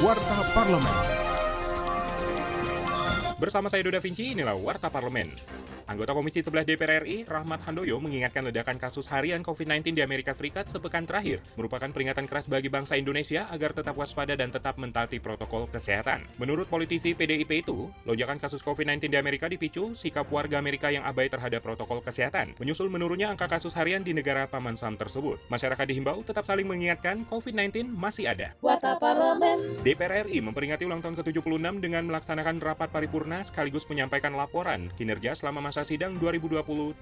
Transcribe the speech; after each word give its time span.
Warta 0.00 0.48
Parlemen. 0.56 0.96
Bersama 3.36 3.68
saya 3.68 3.84
Doda 3.84 4.00
Vinci, 4.00 4.32
inilah 4.32 4.56
Warta 4.56 4.88
Parlemen. 4.88 5.36
Anggota 5.90 6.14
Komisi 6.14 6.38
11 6.38 6.70
DPR 6.70 7.02
RI, 7.02 7.26
Rahmat 7.26 7.66
Handoyo, 7.66 7.98
mengingatkan 7.98 8.46
ledakan 8.46 8.78
kasus 8.78 9.10
harian 9.10 9.42
COVID-19 9.42 9.98
di 9.98 10.06
Amerika 10.06 10.30
Serikat 10.30 10.70
sepekan 10.70 11.02
terakhir 11.02 11.42
merupakan 11.58 11.90
peringatan 11.90 12.30
keras 12.30 12.46
bagi 12.46 12.70
bangsa 12.70 12.94
Indonesia 12.94 13.50
agar 13.50 13.74
tetap 13.74 13.98
waspada 13.98 14.38
dan 14.38 14.54
tetap 14.54 14.78
mentaati 14.78 15.18
protokol 15.18 15.66
kesehatan. 15.66 16.30
Menurut 16.38 16.70
politisi 16.70 17.10
PDIP 17.10 17.66
itu, 17.66 17.90
lonjakan 18.06 18.38
kasus 18.38 18.62
COVID-19 18.62 19.10
di 19.10 19.18
Amerika 19.18 19.50
dipicu 19.50 19.98
sikap 19.98 20.30
warga 20.30 20.62
Amerika 20.62 20.94
yang 20.94 21.02
abai 21.02 21.26
terhadap 21.26 21.58
protokol 21.58 21.98
kesehatan, 22.06 22.54
menyusul 22.62 22.86
menurunnya 22.86 23.26
angka 23.26 23.50
kasus 23.50 23.74
harian 23.74 24.06
di 24.06 24.14
negara 24.14 24.46
Paman 24.46 24.78
Sam 24.78 24.94
tersebut. 24.94 25.42
Masyarakat 25.50 25.90
dihimbau 25.90 26.22
tetap 26.22 26.46
saling 26.46 26.70
mengingatkan 26.70 27.26
COVID-19 27.26 27.90
masih 27.90 28.30
ada. 28.30 28.54
Parlemen. 28.62 29.82
DPR 29.82 30.22
RI 30.22 30.38
memperingati 30.38 30.86
ulang 30.86 31.02
tahun 31.02 31.18
ke-76 31.18 31.82
dengan 31.82 32.06
melaksanakan 32.06 32.62
rapat 32.62 32.94
paripurna 32.94 33.42
sekaligus 33.42 33.90
menyampaikan 33.90 34.38
laporan 34.38 34.86
kinerja 34.94 35.34
selama 35.34 35.66
masa 35.80 35.96
sidang 35.96 36.12
2020-2021. 36.20 37.00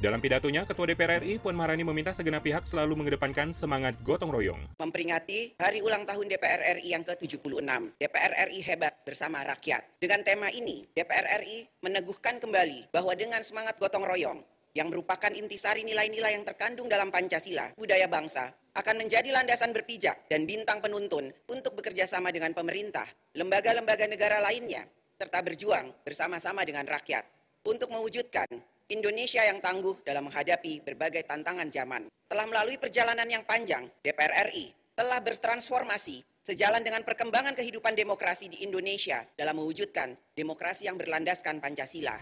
Dalam 0.00 0.16
pidatonya, 0.16 0.64
Ketua 0.64 0.88
DPR 0.88 1.20
RI 1.20 1.36
Puan 1.36 1.52
Maharani 1.52 1.84
meminta 1.84 2.08
segenap 2.16 2.40
pihak 2.40 2.64
selalu 2.64 2.96
mengedepankan 2.96 3.52
semangat 3.52 4.00
gotong 4.00 4.32
royong. 4.32 4.64
memperingati 4.80 5.60
hari 5.60 5.84
ulang 5.84 6.08
tahun 6.08 6.24
DPR 6.24 6.80
RI 6.80 6.96
yang 6.96 7.04
ke-76. 7.04 7.60
DPR 8.00 8.32
RI 8.48 8.64
hebat 8.64 8.96
bersama 9.04 9.44
rakyat. 9.44 9.84
Dengan 10.00 10.24
tema 10.24 10.48
ini, 10.48 10.88
DPR 10.96 11.44
RI 11.44 11.68
meneguhkan 11.84 12.40
kembali 12.40 12.88
bahwa 12.96 13.12
dengan 13.12 13.44
semangat 13.44 13.76
gotong 13.76 14.08
royong 14.08 14.40
yang 14.72 14.88
merupakan 14.88 15.28
intisari 15.28 15.84
nilai-nilai 15.84 16.40
yang 16.40 16.48
terkandung 16.48 16.88
dalam 16.88 17.12
Pancasila, 17.12 17.76
budaya 17.76 18.08
bangsa, 18.08 18.56
akan 18.72 19.04
menjadi 19.04 19.36
landasan 19.36 19.76
berpijak 19.76 20.32
dan 20.32 20.48
bintang 20.48 20.80
penuntun 20.80 21.28
untuk 21.52 21.76
bekerja 21.76 22.08
sama 22.08 22.32
dengan 22.32 22.56
pemerintah, 22.56 23.04
lembaga-lembaga 23.36 24.08
negara 24.08 24.40
lainnya, 24.40 24.88
serta 25.20 25.44
berjuang 25.44 25.92
bersama-sama 26.00 26.64
dengan 26.64 26.88
rakyat 26.88 27.39
untuk 27.64 27.92
mewujudkan 27.92 28.48
Indonesia 28.90 29.44
yang 29.46 29.62
tangguh 29.62 30.02
dalam 30.02 30.26
menghadapi 30.26 30.82
berbagai 30.82 31.22
tantangan 31.28 31.68
zaman. 31.70 32.10
Telah 32.26 32.46
melalui 32.46 32.78
perjalanan 32.80 33.26
yang 33.26 33.46
panjang, 33.46 33.86
DPR 34.02 34.50
RI 34.50 34.74
telah 34.98 35.22
bertransformasi 35.22 36.20
sejalan 36.44 36.82
dengan 36.84 37.00
perkembangan 37.06 37.56
kehidupan 37.56 37.96
demokrasi 37.96 38.50
di 38.50 38.66
Indonesia 38.66 39.24
dalam 39.38 39.56
mewujudkan 39.62 40.12
demokrasi 40.34 40.90
yang 40.90 40.98
berlandaskan 40.98 41.62
Pancasila. 41.62 42.18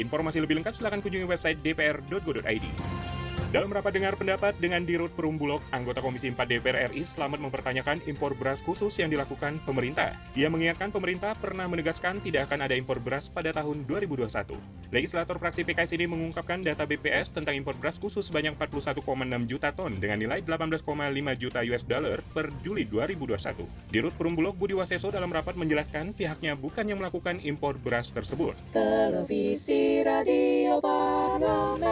Informasi 0.00 0.40
lebih 0.40 0.58
lengkap 0.62 0.74
silakan 0.74 1.04
kunjungi 1.04 1.28
website 1.28 1.60
dpr.go.id. 1.60 2.66
Dalam 3.52 3.68
rapat 3.68 3.92
dengar 3.92 4.16
pendapat 4.16 4.56
dengan 4.56 4.80
Dirut 4.80 5.12
Perumbulok, 5.12 5.60
anggota 5.76 6.00
Komisi 6.00 6.32
4 6.32 6.40
DPR 6.48 6.88
RI 6.88 7.04
selamat 7.04 7.36
mempertanyakan 7.36 8.00
impor 8.08 8.32
beras 8.32 8.64
khusus 8.64 8.96
yang 8.96 9.12
dilakukan 9.12 9.60
pemerintah. 9.68 10.16
Ia 10.32 10.48
mengingatkan 10.48 10.88
pemerintah 10.88 11.36
pernah 11.36 11.68
menegaskan 11.68 12.24
tidak 12.24 12.48
akan 12.48 12.64
ada 12.64 12.72
impor 12.72 12.96
beras 12.96 13.28
pada 13.28 13.52
tahun 13.52 13.84
2021. 13.84 14.56
Legislator 14.88 15.36
fraksi 15.36 15.68
PKS 15.68 15.92
ini 16.00 16.08
mengungkapkan 16.08 16.64
data 16.64 16.88
BPS 16.88 17.36
tentang 17.36 17.52
impor 17.52 17.76
beras 17.76 18.00
khusus 18.00 18.24
sebanyak 18.24 18.56
41,6 18.56 19.04
juta 19.44 19.68
ton 19.76 19.92
dengan 20.00 20.16
nilai 20.16 20.40
18,5 20.40 20.88
juta 21.36 21.60
US 21.60 21.84
dollar 21.84 22.24
per 22.32 22.48
Juli 22.64 22.88
2021. 22.88 23.68
Dirut 23.92 24.16
Perumbulok 24.16 24.56
Budi 24.56 24.72
Waseso 24.72 25.12
dalam 25.12 25.28
rapat 25.28 25.60
menjelaskan 25.60 26.16
pihaknya 26.16 26.56
bukan 26.56 26.88
yang 26.88 27.04
melakukan 27.04 27.36
impor 27.44 27.76
beras 27.76 28.08
tersebut. 28.16 28.56
Televisi 28.72 30.00
Radio 30.00 30.80
Parlemen. 30.80 31.91